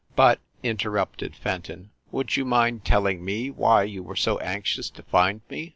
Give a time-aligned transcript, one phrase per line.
[0.15, 5.03] "But," interrupted Fenton, "would you mind tell ing me why you were so anxious to
[5.03, 5.69] find me?